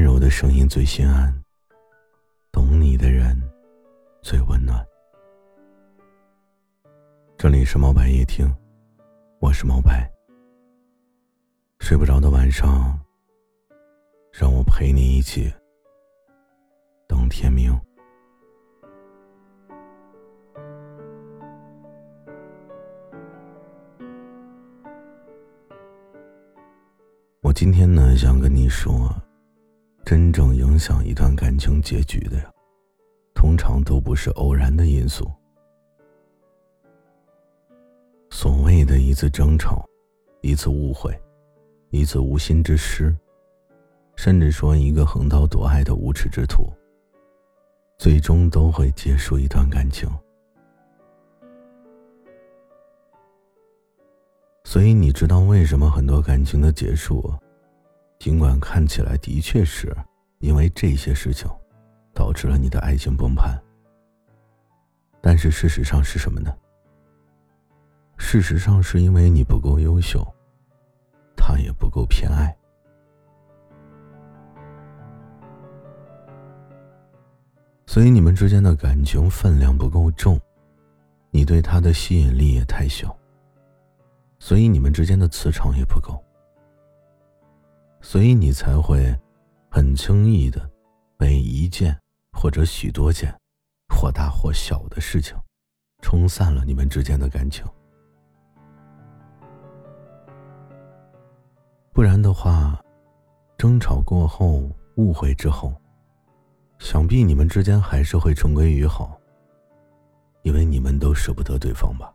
[0.00, 1.30] 温柔的声音最心安，
[2.50, 3.38] 懂你的人
[4.22, 4.82] 最温暖。
[7.36, 8.50] 这里是猫白夜听，
[9.40, 10.10] 我是猫白。
[11.80, 12.98] 睡不着的晚上，
[14.32, 15.52] 让我陪你一起
[17.06, 17.78] 等天明。
[27.42, 29.14] 我今天呢，想跟你说。
[30.04, 32.50] 真正影响一段感情结局的呀，
[33.34, 35.30] 通常都不是偶然的因素。
[38.30, 39.84] 所谓的一次争吵，
[40.40, 41.16] 一次误会，
[41.90, 43.14] 一次无心之失，
[44.16, 46.72] 甚至说一个横刀夺爱的无耻之徒，
[47.98, 50.08] 最终都会结束一段感情。
[54.64, 57.32] 所以你知道为什么很多感情的结束？
[58.20, 59.96] 尽管看起来的确是
[60.40, 61.48] 因为这些事情
[62.12, 63.58] 导致了你的爱情崩盘，
[65.22, 66.54] 但是事实上是什么呢？
[68.18, 70.22] 事实上是因为你不够优秀，
[71.34, 72.54] 他也不够偏爱，
[77.86, 80.38] 所以你们之间的感情分量不够重，
[81.30, 83.16] 你对他的吸引力也太小，
[84.38, 86.22] 所以你们之间的磁场也不够。
[88.00, 89.16] 所以你才会
[89.70, 90.68] 很轻易的
[91.16, 91.96] 被一件
[92.32, 93.32] 或者许多件
[93.88, 95.36] 或大或小的事情
[96.02, 97.64] 冲散了你们之间的感情。
[101.92, 102.80] 不然的话，
[103.58, 105.74] 争吵过后、误会之后，
[106.78, 109.20] 想必你们之间还是会重归于好，
[110.42, 112.10] 因为你们都舍不得对方吧。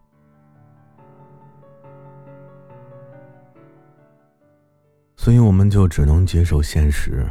[5.25, 7.27] 所以我们就只能接受现实，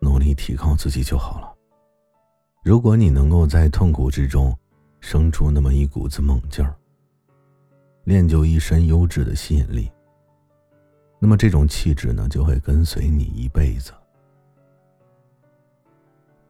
[0.00, 1.54] 努力提高自己就好了。
[2.64, 4.52] 如果你能够在痛苦之中
[4.98, 6.74] 生出那么一股子猛劲儿，
[8.02, 9.88] 练就一身优质的吸引力，
[11.20, 13.92] 那么这种气质呢就会跟随你一辈子。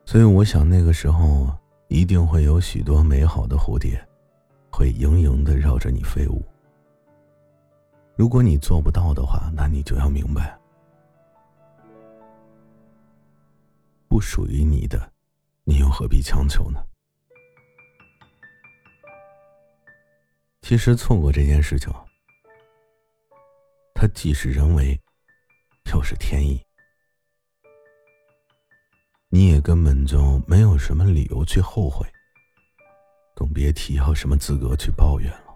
[0.07, 1.55] 所以我想那个时候
[1.89, 4.03] 一定会有许多美好的蝴蝶，
[4.71, 6.43] 会盈盈的绕着你飞舞。
[8.19, 10.59] 如果你做不到的话，那你就要明白，
[14.09, 15.13] 不属于你的，
[15.63, 16.85] 你又何必强求呢？
[20.63, 21.95] 其实错过这件事情，
[23.95, 25.01] 它既是人为，
[25.93, 26.61] 又是天意，
[29.29, 32.05] 你也根本就没有什么理由去后悔，
[33.37, 35.48] 更别提要什么资格去抱怨了。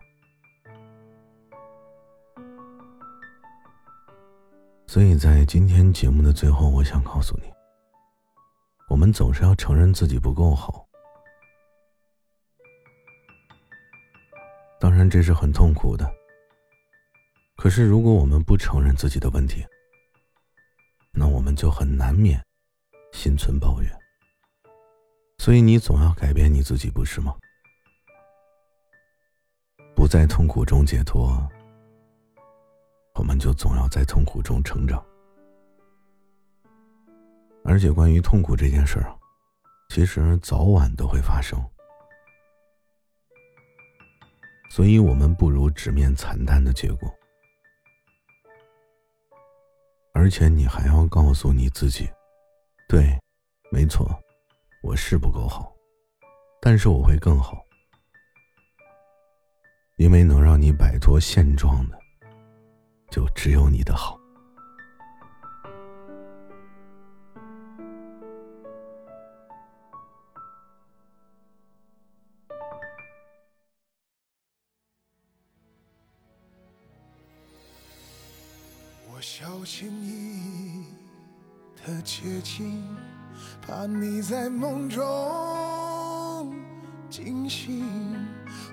[4.93, 7.51] 所以在今天节目的最后，我想告诉你：
[8.91, 10.87] 我们总是要承认自己不够好。
[14.79, 16.07] 当然，这是很痛苦的。
[17.57, 19.65] 可是，如果我们不承认自己的问题，
[21.11, 22.39] 那我们就很难免
[23.15, 23.91] 心存抱怨。
[25.39, 27.35] 所以，你总要改变你自己，不是吗？
[29.97, 31.51] 不在痛苦中解脱。
[33.15, 35.05] 我们就总要在痛苦中成长，
[37.65, 39.15] 而且关于痛苦这件事儿，
[39.91, 41.63] 其实早晚都会发生，
[44.71, 47.09] 所以我们不如直面惨淡的结果，
[50.15, 52.11] 而且你还要告诉你自己，
[52.89, 53.17] 对，
[53.71, 54.11] 没错，
[54.83, 55.73] 我是不够好，
[56.61, 57.65] 但是我会更好，
[59.97, 62.02] 因为能让你摆脱现状的。
[63.13, 64.19] 就只有你的好。
[79.07, 80.87] 我小心翼翼
[81.85, 82.83] 的接近，
[83.61, 85.05] 怕你在梦中
[87.11, 87.85] 惊醒。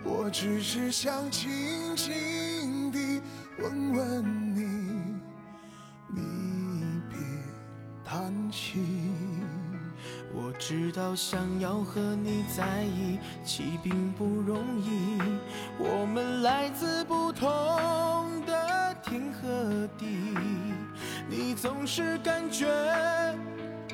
[0.06, 3.19] 我只是想轻轻地。
[3.62, 5.20] 问问你，
[6.08, 7.18] 你别
[8.06, 8.80] 叹气。
[10.34, 15.20] 我知道想要和你在一起并不容易，
[15.78, 17.50] 我们来自不同
[18.46, 20.06] 的天和地，
[21.28, 22.68] 你总是感觉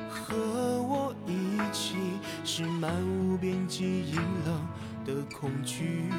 [0.08, 1.96] 和我一起
[2.44, 4.66] 是漫无边际阴冷
[5.04, 6.10] 的恐惧。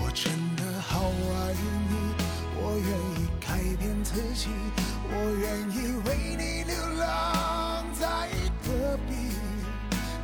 [0.00, 1.81] 我真的好爱你。
[2.72, 4.48] 我愿意改变自己，
[5.04, 5.44] 我愿
[5.76, 5.76] 意
[6.06, 8.06] 为你流浪在
[8.64, 9.12] 戈壁，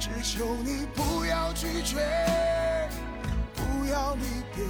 [0.01, 2.01] 只求你不要拒绝，
[3.55, 4.23] 不要离
[4.55, 4.65] 别，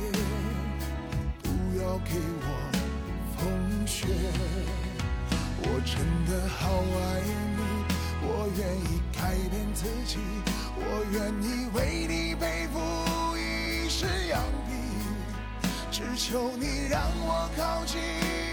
[1.40, 2.48] 不要给我
[3.36, 3.46] 风
[3.86, 4.08] 雪。
[5.62, 5.94] 我真
[6.26, 7.22] 的好爱
[7.54, 7.62] 你，
[8.26, 8.60] 我愿
[8.90, 10.18] 意改变自己，
[10.74, 10.82] 我
[11.12, 12.76] 愿意为你背负
[13.36, 14.77] 一世羊皮。
[15.98, 18.47] 只求你让我靠近。